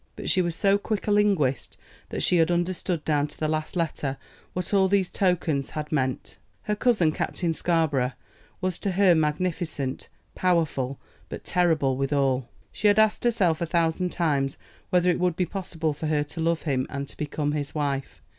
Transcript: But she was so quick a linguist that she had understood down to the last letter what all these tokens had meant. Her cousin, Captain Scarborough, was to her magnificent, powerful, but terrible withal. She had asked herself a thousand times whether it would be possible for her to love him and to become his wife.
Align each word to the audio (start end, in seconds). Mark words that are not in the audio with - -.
But 0.15 0.31
she 0.31 0.41
was 0.41 0.55
so 0.55 0.79
quick 0.79 1.05
a 1.05 1.11
linguist 1.11 1.77
that 2.09 2.23
she 2.23 2.37
had 2.37 2.49
understood 2.49 3.05
down 3.05 3.27
to 3.27 3.37
the 3.37 3.47
last 3.47 3.75
letter 3.75 4.17
what 4.53 4.73
all 4.73 4.87
these 4.87 5.11
tokens 5.11 5.69
had 5.69 5.91
meant. 5.91 6.37
Her 6.63 6.75
cousin, 6.75 7.11
Captain 7.11 7.53
Scarborough, 7.53 8.13
was 8.61 8.79
to 8.79 8.93
her 8.93 9.13
magnificent, 9.13 10.09
powerful, 10.33 10.97
but 11.29 11.45
terrible 11.45 11.97
withal. 11.97 12.49
She 12.71 12.87
had 12.87 12.97
asked 12.97 13.23
herself 13.25 13.61
a 13.61 13.67
thousand 13.67 14.11
times 14.11 14.57
whether 14.89 15.11
it 15.11 15.19
would 15.19 15.35
be 15.35 15.45
possible 15.45 15.93
for 15.93 16.07
her 16.07 16.23
to 16.23 16.41
love 16.41 16.63
him 16.63 16.87
and 16.89 17.07
to 17.07 17.15
become 17.15 17.51
his 17.51 17.75
wife. 17.75 18.23